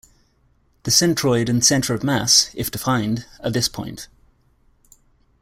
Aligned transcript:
The 0.81 0.89
centroid 0.89 1.47
and 1.47 1.63
center 1.63 1.93
of 1.93 2.03
mass, 2.03 2.49
if 2.55 2.71
defined, 2.71 3.25
are 3.41 3.51
this 3.51 3.67
point. 3.69 4.07